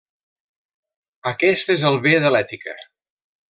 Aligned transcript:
Aquest 1.33 1.75
és 1.77 1.87
el 1.93 2.01
bé 2.09 2.17
de 2.27 2.33
l'ètica. 2.35 2.79